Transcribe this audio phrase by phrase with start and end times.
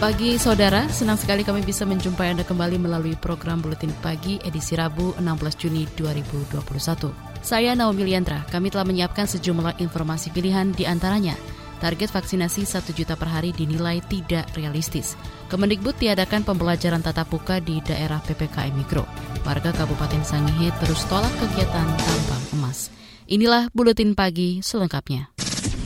[0.00, 5.12] Pagi saudara, senang sekali kami bisa menjumpai Anda kembali melalui program Buletin Pagi edisi Rabu
[5.20, 7.12] 16 Juni 2021.
[7.44, 11.36] Saya Naomi Liandra, kami telah menyiapkan sejumlah informasi pilihan di antaranya.
[11.84, 15.20] Target vaksinasi 1 juta per hari dinilai tidak realistis.
[15.52, 19.04] Kemendikbud tiadakan pembelajaran tatap muka di daerah PPKM Mikro.
[19.44, 22.88] Warga Kabupaten Sangihe terus tolak kegiatan tambang emas.
[23.28, 25.28] Inilah Buletin Pagi selengkapnya.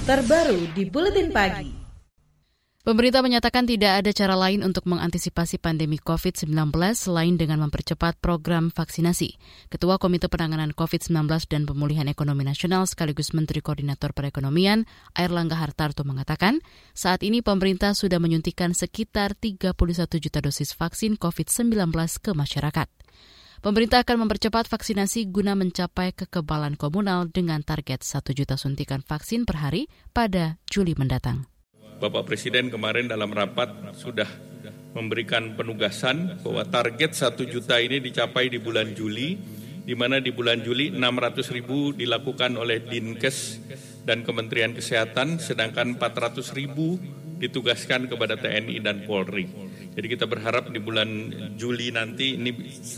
[0.07, 1.84] Terbaru di Buletin Pagi.
[2.85, 6.53] Pemerintah menyatakan tidak ada cara lain untuk mengantisipasi pandemi COVID-19
[6.93, 9.41] selain dengan mempercepat program vaksinasi.
[9.73, 14.85] Ketua Komite Penanganan COVID-19 dan Pemulihan Ekonomi Nasional sekaligus Menteri Koordinator Perekonomian,
[15.17, 16.61] Air Langga Hartarto mengatakan,
[16.93, 19.73] saat ini pemerintah sudah menyuntikkan sekitar 31
[20.21, 21.89] juta dosis vaksin COVID-19
[22.21, 22.89] ke masyarakat.
[23.65, 29.65] Pemerintah akan mempercepat vaksinasi guna mencapai kekebalan komunal dengan target 1 juta suntikan vaksin per
[29.65, 31.54] hari pada Juli mendatang.
[31.99, 34.27] Bapak Presiden kemarin dalam rapat sudah
[34.95, 39.39] memberikan penugasan bahwa target 1 juta ini dicapai di bulan Juli,
[39.85, 43.63] di mana di bulan Juli 600 ribu dilakukan oleh Dinkes
[44.07, 46.99] dan Kementerian Kesehatan, sedangkan 400 ribu
[47.39, 49.51] ditugaskan kepada TNI dan Polri.
[49.95, 51.09] Jadi kita berharap di bulan
[51.55, 52.51] Juli nanti ini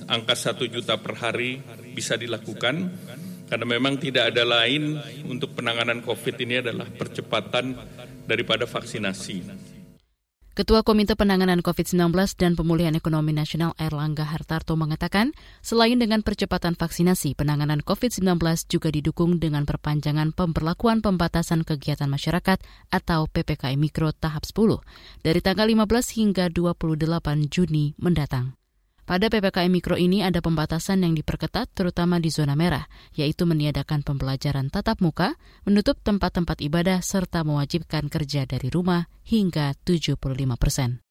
[0.08, 1.60] angka 1 juta per hari
[1.92, 2.92] bisa dilakukan
[3.46, 4.98] karena memang tidak ada lain
[5.30, 7.78] untuk penanganan COVID ini adalah percepatan
[8.26, 9.46] daripada vaksinasi.
[10.56, 17.36] Ketua Komite Penanganan COVID-19 dan Pemulihan Ekonomi Nasional Erlangga Hartarto mengatakan, selain dengan percepatan vaksinasi,
[17.36, 22.56] penanganan COVID-19 juga didukung dengan perpanjangan pemberlakuan pembatasan kegiatan masyarakat
[22.88, 24.80] atau PPKM Mikro tahap 10
[25.20, 28.56] dari tanggal 15 hingga 28 Juni mendatang.
[29.06, 34.66] Pada PPKM Mikro ini ada pembatasan yang diperketat terutama di zona merah, yaitu meniadakan pembelajaran
[34.66, 40.18] tatap muka, menutup tempat-tempat ibadah, serta mewajibkan kerja dari rumah hingga 75
[40.58, 41.06] persen.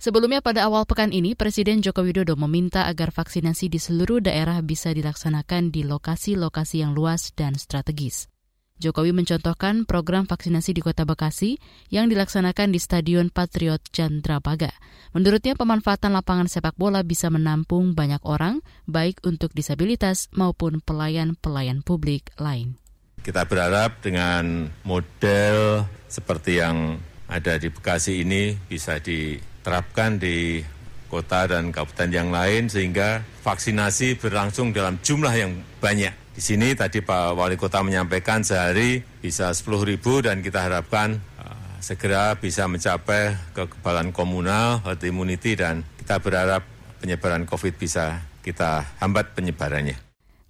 [0.00, 4.96] Sebelumnya pada awal pekan ini, Presiden Joko Widodo meminta agar vaksinasi di seluruh daerah bisa
[4.96, 8.32] dilaksanakan di lokasi-lokasi yang luas dan strategis.
[8.80, 11.60] Jokowi mencontohkan program vaksinasi di Kota Bekasi
[11.92, 14.72] yang dilaksanakan di Stadion Patriot Chandrabaga.
[15.12, 22.32] Menurutnya pemanfaatan lapangan sepak bola bisa menampung banyak orang, baik untuk disabilitas maupun pelayan-pelayan publik
[22.40, 22.80] lain.
[23.20, 26.96] Kita berharap dengan model seperti yang
[27.28, 30.64] ada di Bekasi ini bisa diterapkan di
[31.10, 37.02] kota dan kabupaten yang lain sehingga vaksinasi berlangsung dalam jumlah yang banyak di sini tadi
[37.02, 43.34] Pak Wali Kota menyampaikan sehari bisa 10 ribu dan kita harapkan uh, segera bisa mencapai
[43.52, 46.62] kekebalan komunal, herd immunity, dan kita berharap
[47.02, 49.98] penyebaran COVID bisa kita hambat penyebarannya.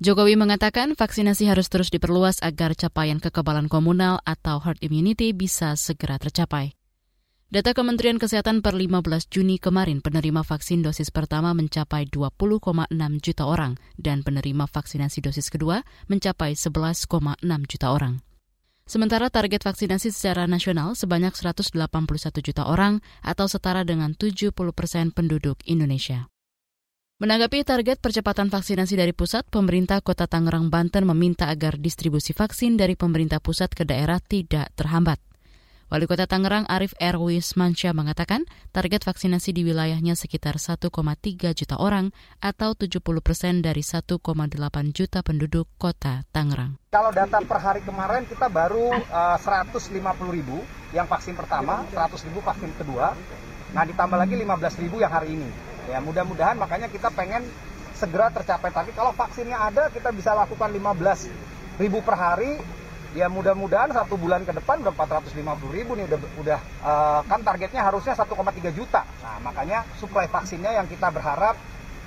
[0.00, 6.16] Jokowi mengatakan vaksinasi harus terus diperluas agar capaian kekebalan komunal atau herd immunity bisa segera
[6.16, 6.79] tercapai.
[7.50, 12.62] Data Kementerian Kesehatan per 15 Juni kemarin penerima vaksin dosis pertama mencapai 20,6
[13.19, 17.10] juta orang dan penerima vaksinasi dosis kedua mencapai 11,6
[17.66, 18.22] juta orang.
[18.87, 21.75] Sementara target vaksinasi secara nasional sebanyak 181
[22.39, 26.31] juta orang atau setara dengan 70 persen penduduk Indonesia.
[27.19, 32.94] Menanggapi target percepatan vaksinasi dari pusat, pemerintah Kota Tangerang, Banten meminta agar distribusi vaksin dari
[32.94, 35.19] pemerintah pusat ke daerah tidak terhambat.
[35.91, 40.87] Wali Kota Tangerang Arif Erwis Mansyah mengatakan target vaksinasi di wilayahnya sekitar 1,3
[41.51, 44.23] juta orang atau 70 persen dari 1,8
[44.95, 46.78] juta penduduk kota Tangerang.
[46.95, 49.91] Kalau data per hari kemarin kita baru uh, 150
[50.31, 50.62] ribu
[50.95, 53.11] yang vaksin pertama, 100 ribu vaksin kedua,
[53.75, 55.51] nah ditambah lagi 15 ribu yang hari ini.
[55.91, 57.43] Ya mudah-mudahan makanya kita pengen
[57.99, 58.71] segera tercapai.
[58.71, 62.78] Tapi kalau vaksinnya ada kita bisa lakukan 15 ribu per hari
[63.15, 65.34] ya mudah-mudahan satu bulan ke depan udah 450
[65.74, 68.34] ribu nih udah udah uh, kan targetnya harusnya 1,3
[68.71, 71.59] juta nah makanya suplai vaksinnya yang kita berharap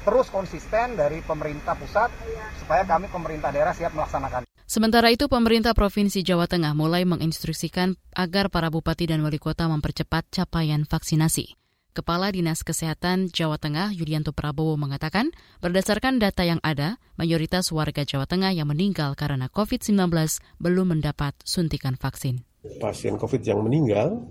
[0.03, 2.11] terus konsisten dari pemerintah pusat
[2.59, 8.50] supaya kami pemerintah daerah siap melaksanakan Sementara itu, pemerintah Provinsi Jawa Tengah mulai menginstruksikan agar
[8.50, 11.62] para bupati dan wali kota mempercepat capaian vaksinasi.
[11.93, 15.29] Kepala Dinas Kesehatan Jawa Tengah Yulianto Prabowo mengatakan,
[15.61, 20.09] berdasarkan data yang ada, mayoritas warga Jawa Tengah yang meninggal karena COVID-19
[20.57, 22.41] belum mendapat suntikan vaksin.
[22.81, 24.25] Pasien COVID yang meninggal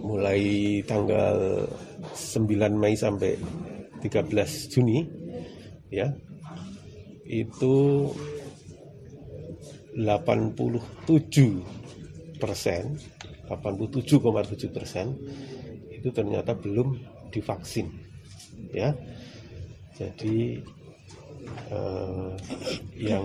[0.00, 1.68] mulai tanggal
[2.16, 3.36] 9 Mei sampai
[4.00, 5.04] 13 Juni
[5.92, 6.08] ya
[7.28, 8.08] itu
[9.92, 12.96] 87 persen,
[13.58, 15.12] 87,7 persen
[15.92, 16.96] itu ternyata belum
[17.28, 17.92] divaksin,
[18.72, 18.96] ya.
[19.96, 20.60] Jadi
[21.68, 22.30] eh,
[22.96, 23.24] yang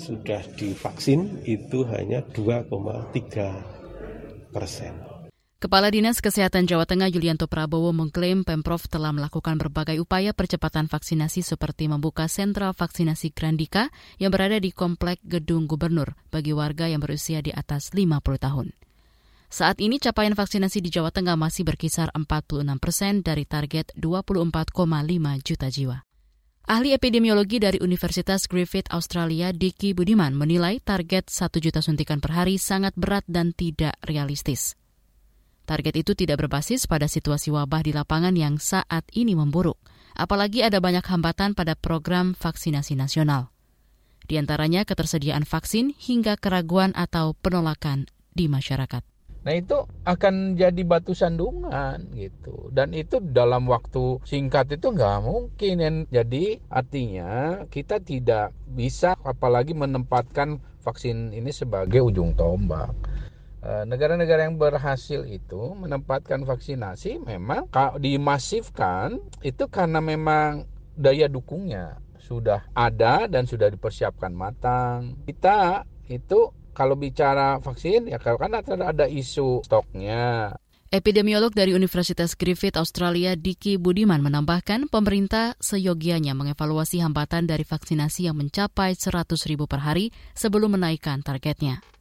[0.00, 5.19] sudah divaksin itu hanya 2,3 persen.
[5.60, 11.44] Kepala Dinas Kesehatan Jawa Tengah Yulianto Prabowo mengklaim Pemprov telah melakukan berbagai upaya percepatan vaksinasi
[11.44, 17.44] seperti membuka sentra vaksinasi Grandika yang berada di Komplek Gedung Gubernur bagi warga yang berusia
[17.44, 18.08] di atas 50
[18.40, 18.72] tahun.
[19.52, 24.64] Saat ini capaian vaksinasi di Jawa Tengah masih berkisar 46 persen dari target 24,5
[25.44, 26.00] juta jiwa.
[26.72, 32.56] Ahli epidemiologi dari Universitas Griffith Australia, Diki Budiman, menilai target 1 juta suntikan per hari
[32.56, 34.80] sangat berat dan tidak realistis.
[35.70, 39.78] Target itu tidak berbasis pada situasi wabah di lapangan yang saat ini memburuk,
[40.18, 43.54] apalagi ada banyak hambatan pada program vaksinasi nasional.
[44.26, 49.06] Di antaranya ketersediaan vaksin hingga keraguan atau penolakan di masyarakat.
[49.46, 56.10] Nah itu akan jadi batu sandungan gitu dan itu dalam waktu singkat itu nggak mungkin.
[56.10, 62.90] Jadi artinya kita tidak bisa apalagi menempatkan vaksin ini sebagai ujung tombak.
[63.60, 67.68] Eh, negara-negara yang berhasil itu menempatkan vaksinasi memang
[68.00, 70.64] dimasifkan itu karena memang
[70.96, 75.20] daya dukungnya sudah ada dan sudah dipersiapkan matang.
[75.28, 80.56] Kita itu kalau bicara vaksin ya kan ada isu stoknya.
[80.90, 88.40] Epidemiolog dari Universitas Griffith Australia Diki Budiman menambahkan pemerintah seyogianya mengevaluasi hambatan dari vaksinasi yang
[88.40, 91.99] mencapai 100 ribu per hari sebelum menaikkan targetnya.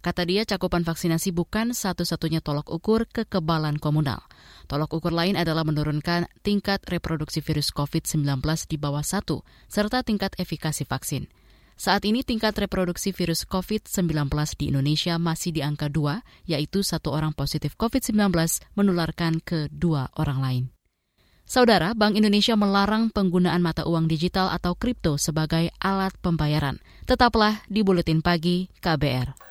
[0.00, 4.24] Kata dia, cakupan vaksinasi bukan satu-satunya tolok ukur kekebalan komunal.
[4.64, 10.88] Tolok ukur lain adalah menurunkan tingkat reproduksi virus COVID-19 di bawah satu, serta tingkat efikasi
[10.88, 11.28] vaksin.
[11.76, 17.36] Saat ini tingkat reproduksi virus COVID-19 di Indonesia masih di angka dua, yaitu satu orang
[17.36, 18.32] positif COVID-19
[18.76, 20.64] menularkan ke dua orang lain.
[21.44, 26.80] Saudara, Bank Indonesia melarang penggunaan mata uang digital atau kripto sebagai alat pembayaran.
[27.04, 29.50] Tetaplah di Buletin Pagi KBR.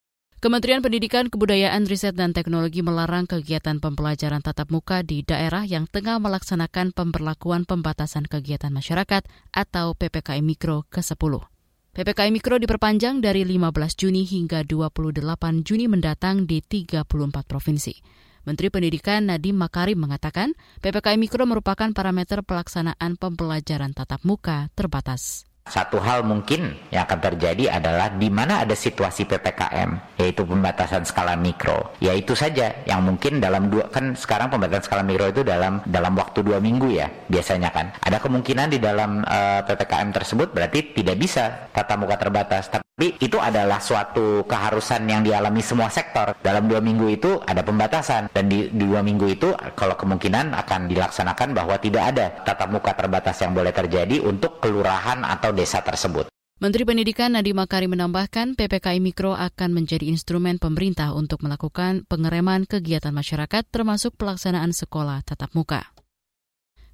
[0.41, 6.17] Kementerian Pendidikan, Kebudayaan, Riset, dan Teknologi melarang kegiatan pembelajaran tatap muka di daerah yang tengah
[6.17, 9.21] melaksanakan pemberlakuan pembatasan kegiatan masyarakat
[9.53, 11.45] atau PPKM Mikro ke-10.
[11.93, 15.21] PPKM Mikro diperpanjang dari 15 Juni hingga 28
[15.61, 17.05] Juni mendatang di 34
[17.45, 17.93] provinsi.
[18.41, 25.50] Menteri Pendidikan Nadiem Makarim mengatakan PPKM Mikro merupakan parameter pelaksanaan pembelajaran tatap muka terbatas.
[25.69, 31.37] Satu hal mungkin yang akan terjadi adalah di mana ada situasi PPKM, yaitu pembatasan skala
[31.37, 31.93] mikro.
[32.01, 36.41] Yaitu saja yang mungkin dalam dua kan sekarang pembatasan skala mikro itu dalam dalam waktu
[36.41, 37.93] dua minggu ya biasanya kan.
[38.01, 42.67] Ada kemungkinan di dalam uh, eh, PPKM tersebut berarti tidak bisa tatap muka terbatas.
[42.67, 46.37] Tapi itu adalah suatu keharusan yang dialami semua sektor.
[46.37, 50.85] Dalam dua minggu itu ada pembatasan dan di, di dua minggu itu kalau kemungkinan akan
[50.85, 56.29] dilaksanakan bahwa tidak ada tatap muka terbatas yang boleh terjadi untuk kelurahan atau desa tersebut.
[56.61, 63.09] Menteri Pendidikan Nadiem Makarim menambahkan PPKI Mikro akan menjadi instrumen pemerintah untuk melakukan pengereman kegiatan
[63.09, 65.89] masyarakat termasuk pelaksanaan sekolah tatap muka.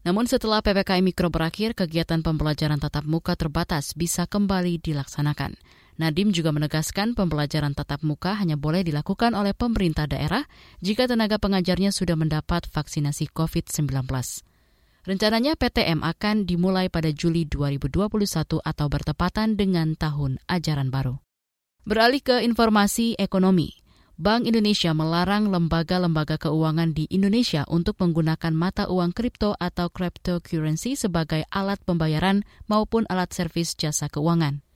[0.07, 5.59] Namun setelah PPKI Mikro berakhir, kegiatan pembelajaran tatap muka terbatas bisa kembali dilaksanakan.
[5.97, 10.45] Nadim juga menegaskan pembelajaran tatap muka hanya boleh dilakukan oleh pemerintah daerah
[10.77, 14.05] jika tenaga pengajarnya sudah mendapat vaksinasi COVID-19.
[15.07, 21.17] Rencananya PTM akan dimulai pada Juli 2021 atau bertepatan dengan tahun ajaran baru.
[21.87, 23.73] Beralih ke informasi ekonomi.
[24.19, 31.47] Bank Indonesia melarang lembaga-lembaga keuangan di Indonesia untuk menggunakan mata uang kripto atau cryptocurrency sebagai
[31.49, 34.66] alat pembayaran maupun alat servis jasa keuangan.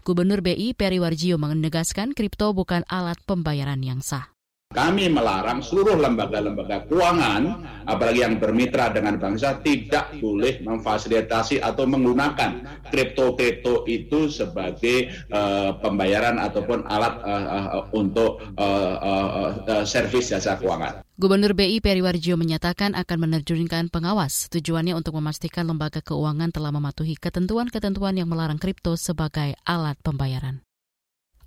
[0.00, 4.39] Gubernur BI Peri Warjio menegaskan kripto bukan alat pembayaran yang sah.
[4.70, 7.42] Kami melarang seluruh lembaga-lembaga keuangan,
[7.90, 16.38] apalagi yang bermitra dengan bangsa, tidak boleh memfasilitasi atau menggunakan kripto-kripto itu sebagai uh, pembayaran
[16.38, 21.02] ataupun alat uh, uh, untuk uh, uh, uh, servis jasa keuangan.
[21.18, 24.46] Gubernur BI Periwarjo menyatakan akan menerjunkan pengawas.
[24.54, 30.62] Tujuannya untuk memastikan lembaga keuangan telah mematuhi ketentuan-ketentuan yang melarang kripto sebagai alat pembayaran.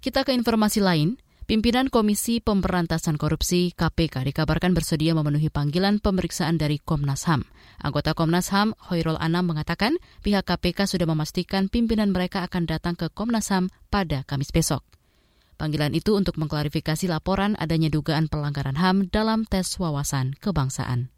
[0.03, 1.15] Kita ke informasi lain.
[1.43, 7.43] Pimpinan Komisi Pemberantasan Korupsi KPK dikabarkan bersedia memenuhi panggilan pemeriksaan dari Komnas HAM.
[7.83, 13.11] Anggota Komnas HAM, Hoirul Anam, mengatakan pihak KPK sudah memastikan pimpinan mereka akan datang ke
[13.11, 14.87] Komnas HAM pada Kamis besok.
[15.59, 21.11] Panggilan itu untuk mengklarifikasi laporan adanya dugaan pelanggaran HAM dalam tes wawasan kebangsaan.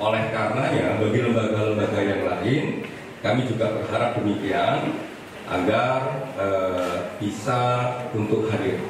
[0.00, 2.64] Oleh karenanya, bagi lembaga-lembaga yang lain,
[3.20, 4.96] kami juga berharap demikian
[5.52, 6.00] agar
[6.40, 8.80] eh, bisa untuk hadir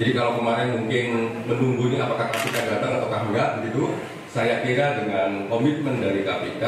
[0.00, 1.06] jadi kalau kemarin mungkin
[1.44, 3.92] menunggu ini apakah KPK datang ataukah enggak begitu,
[4.32, 6.64] saya kira dengan komitmen dari KPK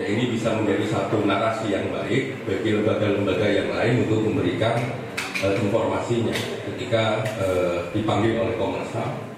[0.00, 4.76] ya ini bisa menjadi satu narasi yang baik bagi lembaga-lembaga yang lain untuk memberikan
[5.44, 6.32] uh, informasinya
[6.72, 9.29] ketika uh, dipanggil oleh Komnas HAM.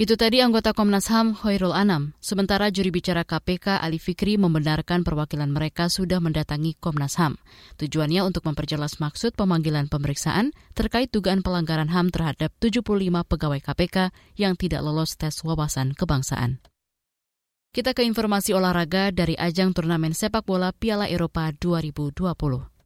[0.00, 2.16] Itu tadi anggota Komnas HAM Hoirul Anam.
[2.24, 7.36] Sementara juri bicara KPK Ali Fikri membenarkan perwakilan mereka sudah mendatangi Komnas HAM.
[7.76, 12.80] Tujuannya untuk memperjelas maksud pemanggilan pemeriksaan terkait dugaan pelanggaran HAM terhadap 75
[13.28, 14.08] pegawai KPK
[14.40, 16.64] yang tidak lolos tes wawasan kebangsaan.
[17.68, 22.79] Kita ke informasi olahraga dari ajang turnamen sepak bola Piala Eropa 2020.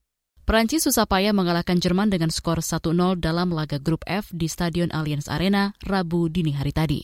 [0.45, 5.25] Perancis susah payah mengalahkan Jerman dengan skor 1-0 dalam laga grup F di Stadion Allianz
[5.33, 7.01] Arena Rabu dini hari tadi.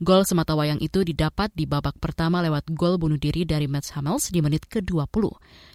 [0.00, 4.32] Gol semata wayang itu didapat di babak pertama lewat gol bunuh diri dari Mats Hummels
[4.32, 5.04] di menit ke-20.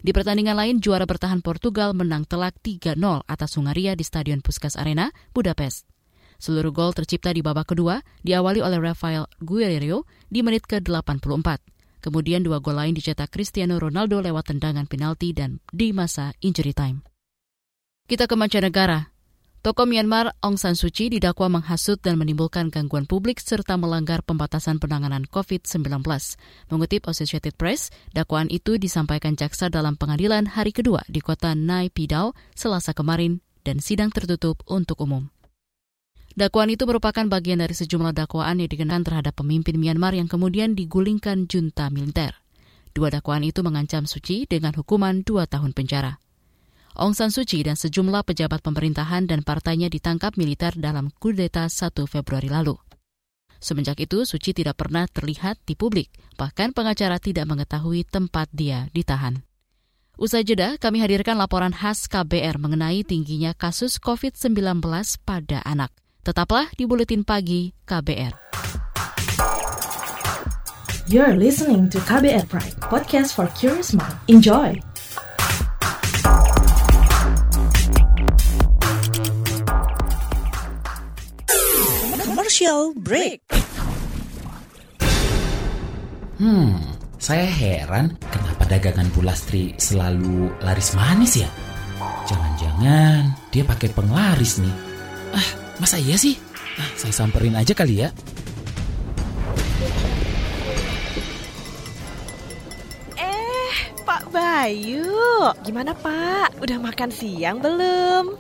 [0.02, 2.98] Di pertandingan lain, juara bertahan Portugal menang telak 3-0
[3.30, 5.86] atas Hungaria di Stadion Puskas Arena, Budapest.
[6.42, 11.73] Seluruh gol tercipta di babak kedua diawali oleh Rafael Guerrero di menit ke-84.
[12.04, 17.08] Kemudian dua gol lain dicetak Cristiano Ronaldo lewat tendangan penalti dan di masa injury time.
[18.04, 19.16] Kita ke mancanegara.
[19.64, 24.76] Tokoh Myanmar Aung San Suu Kyi didakwa menghasut dan menimbulkan gangguan publik serta melanggar pembatasan
[24.76, 26.04] penanganan COVID-19.
[26.68, 32.36] Mengutip Associated Press, dakwaan itu disampaikan jaksa dalam pengadilan hari kedua di kota Nai Pidau
[32.52, 35.33] selasa kemarin dan sidang tertutup untuk umum.
[36.34, 41.46] Dakwaan itu merupakan bagian dari sejumlah dakwaan yang dikenakan terhadap pemimpin Myanmar yang kemudian digulingkan
[41.46, 42.42] junta militer.
[42.90, 46.18] Dua dakwaan itu mengancam Suci dengan hukuman dua tahun penjara.
[46.94, 51.90] Aung San Suu Kyi dan sejumlah pejabat pemerintahan dan partainya ditangkap militer dalam kudeta 1
[52.06, 52.78] Februari lalu.
[53.58, 59.42] Semenjak itu, Suci tidak pernah terlihat di publik, bahkan pengacara tidak mengetahui tempat dia ditahan.
[60.22, 64.82] Usai jeda, kami hadirkan laporan khas KBR mengenai tingginya kasus COVID-19
[65.26, 66.03] pada anak.
[66.24, 68.32] Tetaplah di Buletin Pagi KBR.
[71.12, 74.16] You're listening to KBR Pride, podcast for curious mind.
[74.32, 74.72] Enjoy!
[82.24, 83.44] Commercial break.
[86.40, 86.80] Hmm,
[87.20, 91.52] saya heran kenapa dagangan Bulastri selalu laris manis ya?
[92.32, 94.76] Jangan-jangan dia pakai penglaris nih.
[95.36, 96.40] Ah, Masa iya sih?
[96.80, 98.10] Nah, saya samperin aja kali ya.
[103.20, 103.76] Eh,
[104.08, 105.12] Pak Bayu.
[105.68, 106.56] Gimana Pak?
[106.64, 108.32] Udah makan siang belum?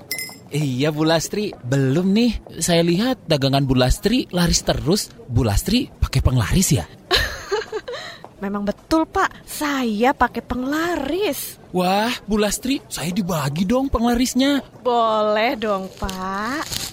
[0.55, 2.63] Iya Bu Lastri, belum nih.
[2.63, 5.11] Saya lihat dagangan Bu Lastri laris terus.
[5.27, 6.87] Bu Lastri pakai penglaris ya?
[8.43, 11.59] Memang betul Pak, saya pakai penglaris.
[11.75, 14.63] Wah, Bu Lastri, saya dibagi dong penglarisnya.
[14.79, 16.92] Boleh dong Pak.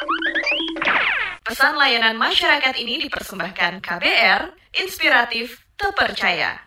[1.51, 6.63] Pesan layanan masyarakat ini dipersembahkan KBR, inspiratif, terpercaya.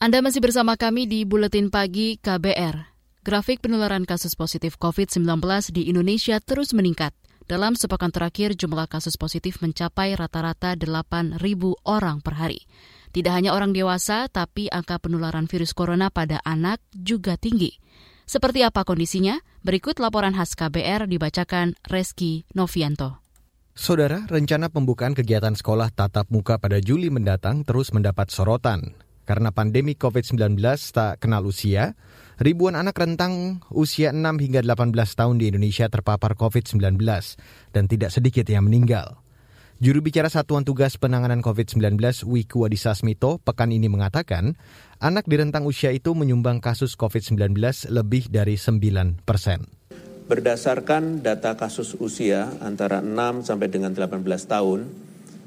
[0.00, 2.96] Anda masih bersama kami di Buletin Pagi KBR.
[3.20, 5.20] Grafik penularan kasus positif COVID-19
[5.68, 7.12] di Indonesia terus meningkat.
[7.46, 11.38] Dalam sepekan terakhir, jumlah kasus positif mencapai rata-rata 8.000
[11.86, 12.66] orang per hari.
[13.14, 17.78] Tidak hanya orang dewasa, tapi angka penularan virus corona pada anak juga tinggi.
[18.26, 19.38] Seperti apa kondisinya?
[19.62, 23.22] Berikut laporan khas KBR dibacakan Reski Novianto.
[23.78, 28.98] Saudara, rencana pembukaan kegiatan sekolah tatap muka pada Juli mendatang terus mendapat sorotan.
[29.22, 30.58] Karena pandemi COVID-19
[30.90, 31.94] tak kenal usia,
[32.36, 37.00] ribuan anak rentang usia 6 hingga 18 tahun di Indonesia terpapar COVID-19
[37.72, 39.20] dan tidak sedikit yang meninggal.
[39.76, 44.56] Juru bicara Satuan Tugas Penanganan COVID-19 Wiku Adhisa Smito pekan ini mengatakan,
[45.04, 47.52] anak di rentang usia itu menyumbang kasus COVID-19
[47.92, 49.68] lebih dari 9 persen.
[50.26, 54.88] Berdasarkan data kasus usia antara 6 sampai dengan 18 tahun,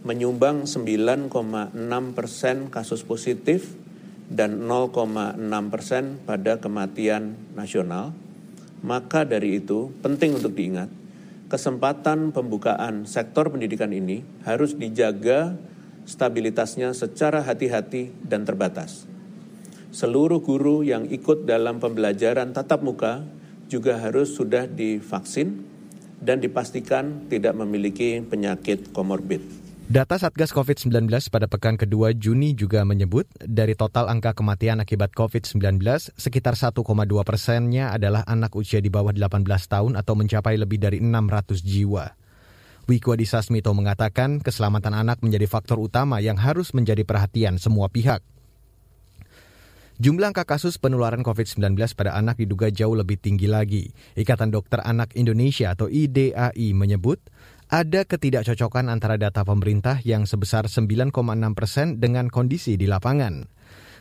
[0.06, 1.34] menyumbang 9,6
[2.14, 3.74] persen kasus positif
[4.30, 5.42] dan 0,6
[5.74, 8.14] persen pada kematian nasional,
[8.86, 10.90] maka dari itu penting untuk diingat
[11.50, 15.58] kesempatan pembukaan sektor pendidikan ini harus dijaga
[16.06, 19.10] stabilitasnya secara hati-hati dan terbatas.
[19.90, 23.26] Seluruh guru yang ikut dalam pembelajaran tatap muka
[23.66, 25.66] juga harus sudah divaksin
[26.22, 29.42] dan dipastikan tidak memiliki penyakit komorbid.
[29.90, 35.82] Data Satgas COVID-19 pada pekan kedua Juni juga menyebut dari total angka kematian akibat COVID-19,
[36.14, 36.86] sekitar 1,2
[37.26, 42.06] persennya adalah anak usia di bawah 18 tahun atau mencapai lebih dari 600 jiwa.
[42.86, 48.22] Wiku Adhisa Smito mengatakan keselamatan anak menjadi faktor utama yang harus menjadi perhatian semua pihak.
[50.00, 53.90] Jumlah angka kasus penularan COVID-19 pada anak diduga jauh lebih tinggi lagi.
[54.16, 57.20] Ikatan Dokter Anak Indonesia atau IDAI menyebut
[57.70, 61.14] ada ketidakcocokan antara data pemerintah yang sebesar 9,6
[61.54, 63.46] persen dengan kondisi di lapangan.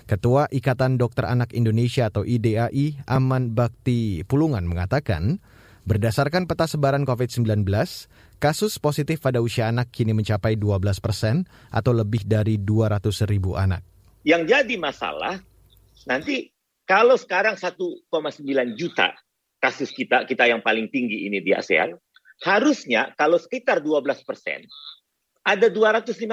[0.08, 5.36] Ketua Ikatan Dokter Anak Indonesia atau IDAI, Aman Bakti Pulungan mengatakan,
[5.84, 7.68] berdasarkan peta sebaran COVID-19,
[8.40, 13.84] kasus positif pada usia anak kini mencapai 12 persen atau lebih dari 200 ribu anak.
[14.24, 15.44] Yang jadi masalah,
[16.08, 16.56] nanti
[16.88, 18.08] kalau sekarang 1,9
[18.80, 19.12] juta
[19.60, 21.92] kasus kita, kita yang paling tinggi ini di ASEAN,
[22.42, 24.62] harusnya kalau sekitar 12 persen,
[25.42, 26.28] ada 250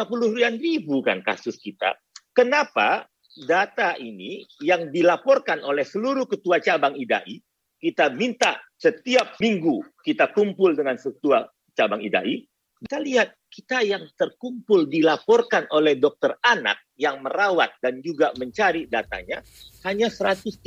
[0.60, 1.96] ribu kan kasus kita.
[2.36, 3.08] Kenapa
[3.48, 7.40] data ini yang dilaporkan oleh seluruh ketua cabang IDAI,
[7.80, 12.44] kita minta setiap minggu kita kumpul dengan ketua cabang IDAI,
[12.86, 19.40] kita lihat kita yang terkumpul dilaporkan oleh dokter anak yang merawat dan juga mencari datanya
[19.88, 20.60] hanya 113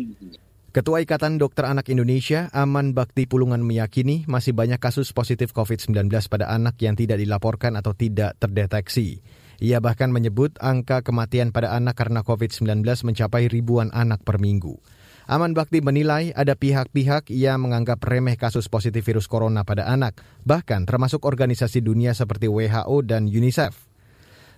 [0.00, 0.32] ribu.
[0.72, 6.48] Ketua Ikatan Dokter Anak Indonesia, Aman Bakti Pulungan meyakini masih banyak kasus positif COVID-19 pada
[6.48, 9.20] anak yang tidak dilaporkan atau tidak terdeteksi.
[9.60, 14.80] Ia bahkan menyebut angka kematian pada anak karena COVID-19 mencapai ribuan anak per minggu.
[15.28, 20.88] Aman Bakti menilai ada pihak-pihak yang menganggap remeh kasus positif virus corona pada anak, bahkan
[20.88, 23.92] termasuk organisasi dunia seperti WHO dan UNICEF.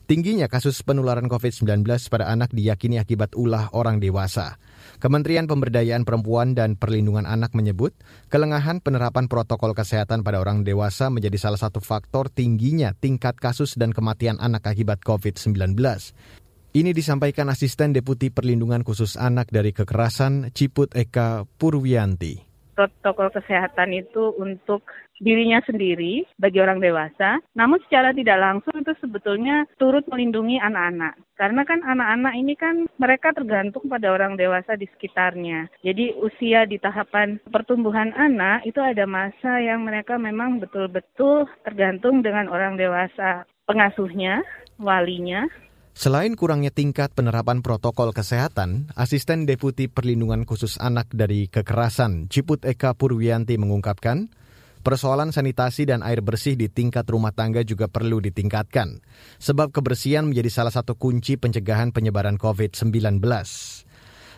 [0.06, 4.62] Tingginya kasus penularan COVID-19 pada anak diyakini akibat ulah orang dewasa.
[5.04, 7.92] Kementerian Pemberdayaan Perempuan dan Perlindungan Anak menyebut,
[8.32, 13.92] kelengahan penerapan protokol kesehatan pada orang dewasa menjadi salah satu faktor tingginya tingkat kasus dan
[13.92, 15.76] kematian anak akibat COVID-19.
[16.72, 24.34] Ini disampaikan Asisten Deputi Perlindungan Khusus Anak dari Kekerasan Ciput Eka Purwianti protokol kesehatan itu
[24.36, 24.82] untuk
[25.22, 31.14] dirinya sendiri bagi orang dewasa, namun secara tidak langsung itu sebetulnya turut melindungi anak-anak.
[31.38, 35.70] Karena kan anak-anak ini kan mereka tergantung pada orang dewasa di sekitarnya.
[35.86, 42.50] Jadi usia di tahapan pertumbuhan anak itu ada masa yang mereka memang betul-betul tergantung dengan
[42.50, 44.42] orang dewasa, pengasuhnya,
[44.78, 45.46] walinya,
[45.94, 52.98] Selain kurangnya tingkat penerapan protokol kesehatan, Asisten Deputi Perlindungan Khusus Anak dari Kekerasan Ciput Eka
[52.98, 54.26] Purwianti mengungkapkan,
[54.82, 59.06] persoalan sanitasi dan air bersih di tingkat rumah tangga juga perlu ditingkatkan,
[59.38, 63.22] sebab kebersihan menjadi salah satu kunci pencegahan penyebaran COVID-19.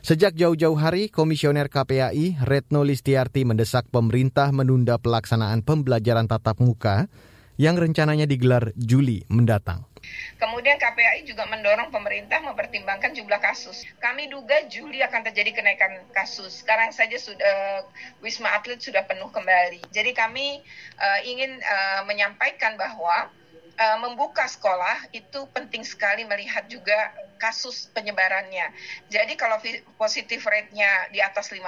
[0.04, 7.08] Sejak jauh-jauh hari, Komisioner KPAI Retno Listiarti mendesak pemerintah menunda pelaksanaan pembelajaran tatap muka
[7.56, 9.88] yang rencananya digelar Juli mendatang.
[10.36, 13.84] Kemudian KPAI juga mendorong pemerintah mempertimbangkan jumlah kasus.
[13.98, 16.60] Kami duga Juli akan terjadi kenaikan kasus.
[16.60, 17.86] Sekarang saja sudah
[18.20, 19.80] Wisma Atlet sudah penuh kembali.
[19.90, 20.60] Jadi kami
[21.00, 23.32] uh, ingin uh, menyampaikan bahwa
[23.76, 28.72] uh, membuka sekolah itu penting sekali melihat juga kasus penyebarannya.
[29.12, 29.60] Jadi kalau
[30.00, 31.60] positif rate-nya di atas 5%,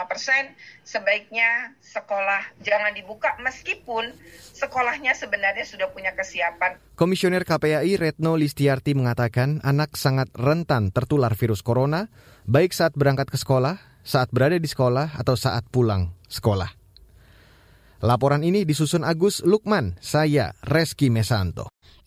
[0.82, 4.10] sebaiknya sekolah jangan dibuka meskipun
[4.56, 6.80] sekolahnya sebenarnya sudah punya kesiapan.
[6.96, 12.08] Komisioner KPAI Retno Listiarti mengatakan anak sangat rentan tertular virus corona
[12.48, 16.72] baik saat berangkat ke sekolah, saat berada di sekolah, atau saat pulang sekolah.
[17.98, 21.66] Laporan ini disusun Agus Lukman, saya Reski Mesanto.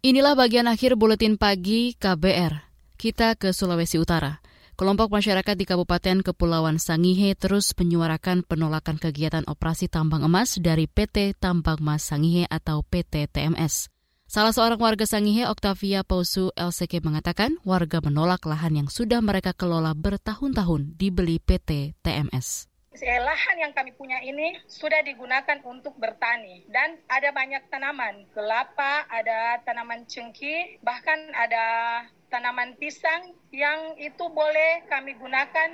[0.00, 2.72] Inilah bagian akhir buletin pagi KBR.
[2.96, 4.40] Kita ke Sulawesi Utara.
[4.72, 11.36] Kelompok masyarakat di Kabupaten Kepulauan Sangihe terus menyuarakan penolakan kegiatan operasi tambang emas dari PT
[11.36, 13.92] Tambang Mas Sangihe atau PT TMS.
[14.24, 19.92] Salah seorang warga Sangihe, Octavia Pausu LCK mengatakan warga menolak lahan yang sudah mereka kelola
[19.92, 27.30] bertahun-tahun dibeli PT TMS lahan yang kami punya ini sudah digunakan untuk bertani dan ada
[27.30, 32.02] banyak tanaman kelapa, ada tanaman cengkih, bahkan ada
[32.34, 35.70] tanaman pisang yang itu boleh kami gunakan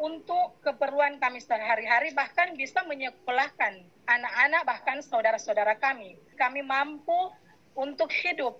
[0.00, 6.16] untuk keperluan kami sehari-hari bahkan bisa menyekolahkan anak-anak bahkan saudara-saudara kami.
[6.40, 7.32] Kami mampu
[7.76, 8.56] untuk hidup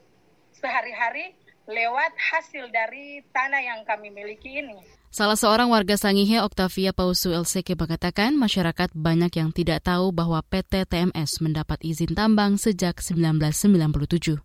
[0.53, 1.33] sehari-hari
[1.65, 4.96] lewat hasil dari tanah yang kami miliki ini.
[5.15, 10.85] Salah seorang warga Sangihe, Octavia Pausu LCK mengatakan masyarakat banyak yang tidak tahu bahwa PT
[10.87, 14.43] TMS mendapat izin tambang sejak 1997.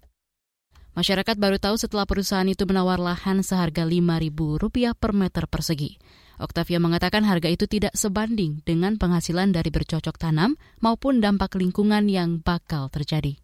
[0.92, 5.96] Masyarakat baru tahu setelah perusahaan itu menawar lahan seharga Rp5.000 per meter persegi.
[6.36, 12.44] Octavia mengatakan harga itu tidak sebanding dengan penghasilan dari bercocok tanam maupun dampak lingkungan yang
[12.44, 13.40] bakal terjadi.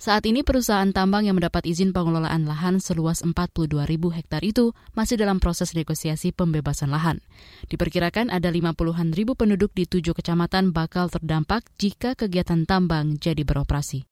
[0.00, 5.20] Saat ini perusahaan tambang yang mendapat izin pengelolaan lahan seluas 42 ribu hektar itu masih
[5.20, 7.20] dalam proses negosiasi pembebasan lahan.
[7.68, 14.08] Diperkirakan ada 50-an ribu penduduk di tujuh kecamatan bakal terdampak jika kegiatan tambang jadi beroperasi.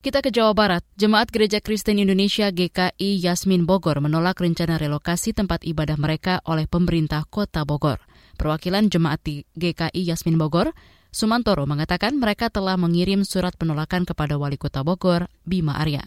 [0.00, 0.80] Kita ke Jawa Barat.
[0.96, 7.28] Jemaat Gereja Kristen Indonesia GKI Yasmin Bogor menolak rencana relokasi tempat ibadah mereka oleh pemerintah
[7.28, 8.00] Kota Bogor.
[8.40, 9.20] Perwakilan Jemaat
[9.60, 10.72] GKI Yasmin Bogor
[11.14, 16.04] Sumantoro mengatakan mereka telah mengirim surat penolakan kepada Wali Kota Bogor, Bima Arya.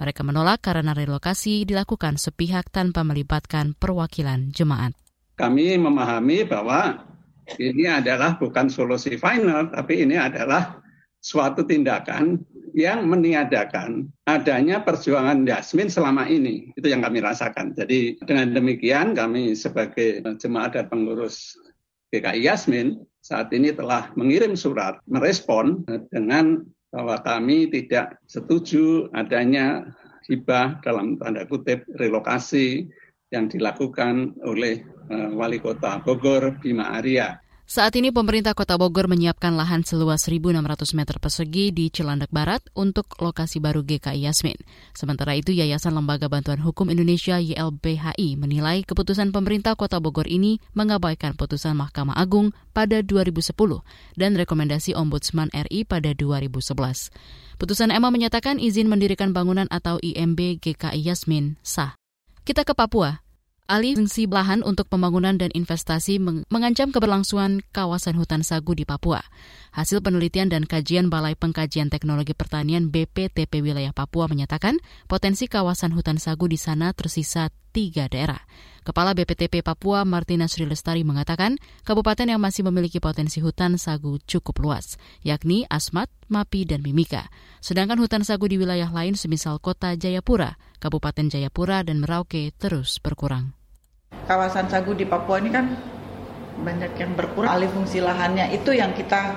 [0.00, 4.96] Mereka menolak karena relokasi dilakukan sepihak tanpa melibatkan perwakilan jemaat.
[5.36, 7.04] Kami memahami bahwa
[7.58, 10.80] ini adalah bukan solusi final, tapi ini adalah
[11.22, 12.42] suatu tindakan
[12.74, 16.72] yang meniadakan adanya perjuangan Yasmin selama ini.
[16.74, 17.76] Itu yang kami rasakan.
[17.76, 21.54] Jadi dengan demikian kami sebagai jemaat dan pengurus
[22.10, 29.86] GKI Yasmin saat ini telah mengirim surat merespon dengan bahwa kami tidak setuju adanya
[30.26, 32.90] hibah dalam tanda kutip relokasi
[33.32, 37.40] yang dilakukan oleh eh, Wali Kota Bogor Bima Arya.
[37.72, 40.60] Saat ini pemerintah Kota Bogor menyiapkan lahan seluas 1.600
[40.92, 44.60] meter persegi di Cilandak Barat untuk lokasi baru GKI Yasmin.
[44.92, 51.32] Sementara itu, Yayasan Lembaga Bantuan Hukum Indonesia YLBHI menilai keputusan pemerintah Kota Bogor ini mengabaikan
[51.32, 53.56] putusan Mahkamah Agung pada 2010
[54.20, 56.76] dan rekomendasi Ombudsman RI pada 2011.
[57.56, 61.96] Putusan EMA menyatakan izin mendirikan bangunan atau IMB GKI Yasmin sah.
[62.44, 63.31] Kita ke Papua.
[63.70, 66.18] Alih fungsi lahan untuk pembangunan dan investasi
[66.50, 69.22] mengancam keberlangsungan kawasan hutan sagu di Papua.
[69.72, 74.76] Hasil penelitian dan kajian Balai Pengkajian Teknologi Pertanian BPTP Wilayah Papua menyatakan
[75.08, 78.44] potensi kawasan hutan sagu di sana tersisa tiga daerah.
[78.84, 81.56] Kepala BPTP Papua Martina Sri Lestari mengatakan
[81.88, 87.32] kabupaten yang masih memiliki potensi hutan sagu cukup luas, yakni Asmat, Mapi, dan Mimika.
[87.64, 93.56] Sedangkan hutan sagu di wilayah lain semisal kota Jayapura, Kabupaten Jayapura, dan Merauke terus berkurang
[94.26, 95.66] kawasan sagu di Papua ini kan
[96.62, 99.34] banyak yang berkurang alih fungsi lahannya itu yang kita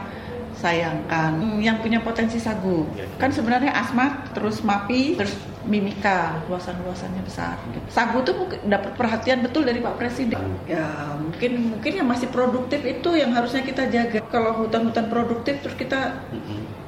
[0.66, 2.90] sayangkan yang punya potensi sagu.
[3.22, 5.38] Kan sebenarnya asmat terus mapi terus
[5.70, 6.42] mimika.
[6.50, 7.62] Luasan-luasannya besar.
[7.94, 10.42] Sagu tuh dapat perhatian betul dari Pak Presiden.
[10.66, 14.26] Ya mungkin mungkin yang masih produktif itu yang harusnya kita jaga.
[14.34, 16.26] Kalau hutan-hutan produktif terus kita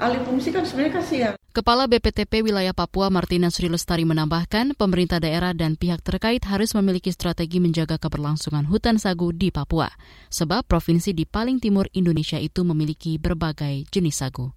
[0.02, 5.58] alih fungsi kan sebenarnya kasihan Kepala BPTP Wilayah Papua Martina Sri Lestari menambahkan, pemerintah daerah
[5.58, 9.90] dan pihak terkait harus memiliki strategi menjaga keberlangsungan hutan sagu di Papua,
[10.30, 14.57] sebab provinsi di paling timur Indonesia itu memiliki berbagai jenis sagu.